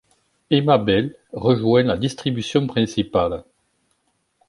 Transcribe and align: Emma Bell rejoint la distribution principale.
Emma 0.49 0.79
Bell 0.79 1.15
rejoint 1.31 1.83
la 1.83 1.95
distribution 1.95 2.65
principale. 2.65 3.43